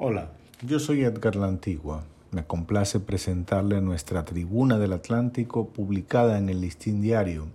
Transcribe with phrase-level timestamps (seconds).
[0.00, 0.30] Hola,
[0.62, 2.04] yo soy Edgar La Antigua.
[2.30, 7.48] Me complace presentarle nuestra Tribuna del Atlántico publicada en el Listín Diario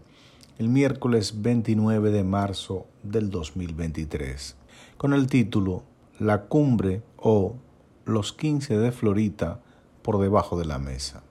[0.60, 4.58] el miércoles 29 de marzo del 2023,
[4.98, 5.84] con el título
[6.20, 7.56] La cumbre o
[8.04, 9.62] Los 15 de Florita
[10.02, 11.24] por debajo de la mesa.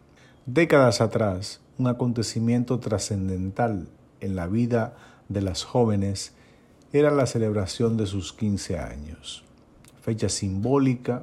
[0.47, 3.87] Décadas atrás, un acontecimiento trascendental
[4.21, 4.97] en la vida
[5.29, 6.33] de las jóvenes
[6.91, 9.45] era la celebración de sus 15 años
[10.03, 11.23] fecha simbólica,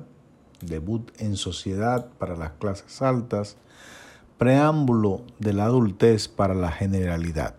[0.61, 3.57] debut en sociedad para las clases altas,
[4.37, 7.55] preámbulo de la adultez para la generalidad.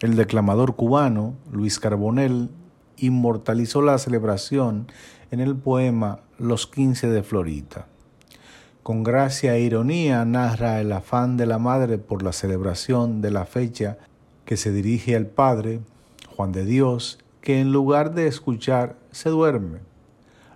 [0.00, 2.48] El declamador cubano Luis Carbonell
[2.96, 4.86] inmortalizó la celebración
[5.30, 7.86] en el poema Los quince de Florita.
[8.82, 13.44] Con gracia e ironía narra el afán de la madre por la celebración de la
[13.44, 13.98] fecha
[14.46, 15.80] que se dirige al padre,
[16.34, 19.89] Juan de Dios, que en lugar de escuchar se duerme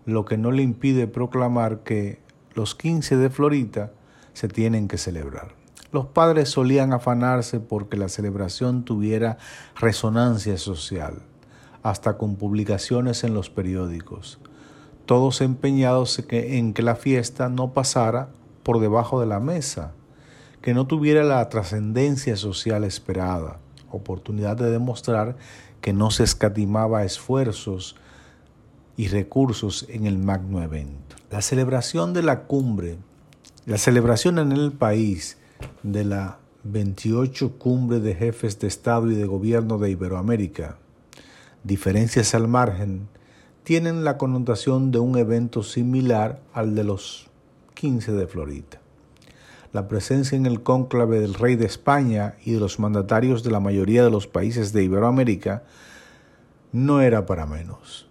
[0.07, 2.21] lo que no le impide proclamar que
[2.55, 3.93] los 15 de Florita
[4.33, 5.55] se tienen que celebrar.
[5.93, 9.39] Los padres solían afanarse porque la celebración tuviera
[9.77, 11.23] resonancia social,
[11.83, 14.41] hasta con publicaciones en los periódicos,
[15.07, 18.31] todos empeñados en que la fiesta no pasara
[18.63, 19.93] por debajo de la mesa,
[20.63, 23.59] que no tuviera la trascendencia social esperada,
[23.91, 25.37] oportunidad de demostrar
[25.81, 27.97] que no se escatimaba esfuerzos
[28.97, 31.17] y recursos en el magno evento.
[31.31, 32.97] La celebración de la cumbre,
[33.67, 35.39] la celebración en el país
[35.83, 40.79] de la 28 cumbre de jefes de Estado y de Gobierno de Iberoamérica,
[41.63, 43.09] diferencias al margen,
[43.65, 47.31] tienen la connotación de un evento similar al de los
[47.75, 48.81] 15 de Florida.
[49.73, 53.61] La presencia en el cónclave del rey de España y de los mandatarios de la
[53.61, 55.65] mayoría de los países de Iberoamérica
[56.71, 58.07] no era para menos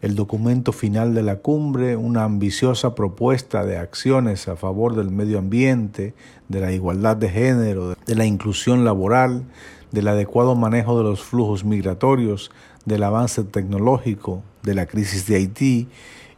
[0.00, 5.38] el documento final de la cumbre, una ambiciosa propuesta de acciones a favor del medio
[5.38, 6.14] ambiente,
[6.48, 9.44] de la igualdad de género, de la inclusión laboral,
[9.92, 12.50] del adecuado manejo de los flujos migratorios,
[12.84, 15.88] del avance tecnológico, de la crisis de Haití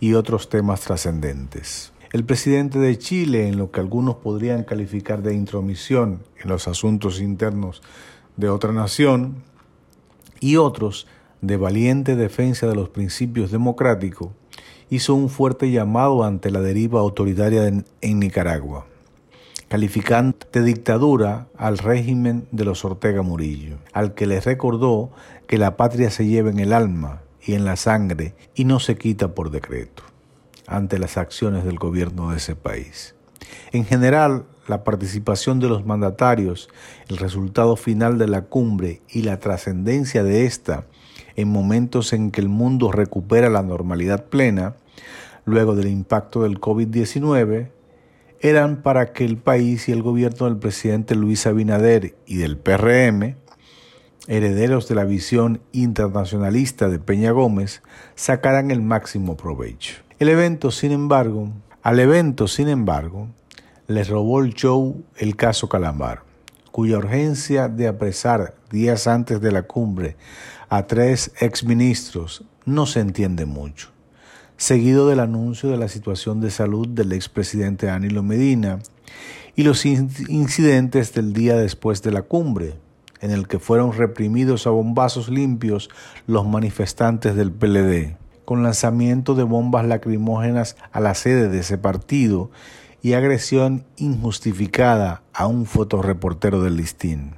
[0.01, 1.93] y otros temas trascendentes.
[2.12, 7.21] El presidente de Chile, en lo que algunos podrían calificar de intromisión en los asuntos
[7.21, 7.83] internos
[8.37, 9.43] de otra nación,
[10.43, 11.06] y otros
[11.42, 14.30] de valiente defensa de los principios democráticos,
[14.91, 18.86] hizo un fuerte llamado ante la deriva autoritaria en, Nicaragua,
[19.69, 25.10] calificando de dictadura al régimen de los Ortega Murillo, al que le recordó
[25.48, 28.97] que la patria se lleva en el alma y en la sangre y no se
[28.97, 30.04] quita por decreto,
[30.69, 33.16] ante las acciones del gobierno de ese país.
[33.72, 36.69] En general, la participación de los mandatarios,
[37.09, 40.84] el resultado final de la cumbre y la trascendencia de esta
[41.37, 44.76] en momentos en que el mundo recupera la normalidad plena,
[45.44, 47.70] luego del impacto del COVID-19,
[48.41, 53.37] eran para que el país y el gobierno del presidente Luis Abinader y del PRM,
[54.26, 57.82] herederos de la visión internacionalista de Peña Gómez,
[58.15, 59.94] sacaran el máximo provecho.
[60.19, 61.50] El evento, sin embargo,
[61.82, 63.28] al evento, sin embargo,
[63.87, 66.22] les robó el show el caso Calamar,
[66.72, 70.16] cuya urgencia de apresar días antes de la cumbre
[70.69, 73.91] a tres exministros no se entiende mucho,
[74.56, 78.78] seguido del anuncio de la situación de salud del expresidente Danilo Medina
[79.55, 82.75] y los incidentes del día después de la cumbre,
[83.21, 85.91] en el que fueron reprimidos a bombazos limpios
[86.27, 88.16] los manifestantes del PLD,
[88.47, 92.50] con lanzamiento de bombas lacrimógenas a la sede de ese partido
[93.03, 97.35] y agresión injustificada a un fotoreportero del listín.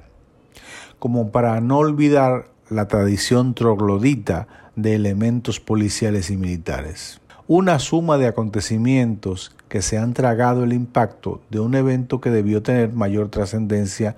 [0.99, 7.19] Como para no olvidar la tradición troglodita de elementos policiales y militares.
[7.47, 12.63] Una suma de acontecimientos que se han tragado el impacto de un evento que debió
[12.63, 14.15] tener mayor trascendencia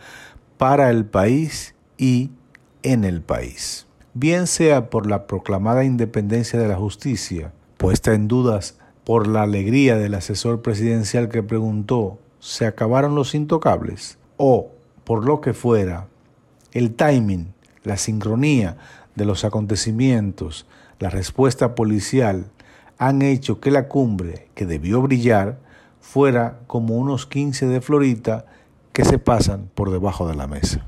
[0.58, 2.32] para el país y
[2.84, 3.86] en el país.
[4.14, 9.96] Bien sea por la proclamada independencia de la justicia, puesta en dudas por la alegría
[9.96, 14.18] del asesor presidencial que preguntó ¿se acabaron los intocables?
[14.36, 14.72] o
[15.06, 16.08] por lo que fuera,
[16.74, 17.54] el timing
[17.86, 18.76] la sincronía
[19.16, 20.68] de los acontecimientos,
[21.00, 22.48] la respuesta policial,
[22.98, 25.58] han hecho que la cumbre, que debió brillar,
[26.02, 28.46] fuera como unos 15 de Florita
[28.92, 30.86] que se pasan por debajo de la mesa.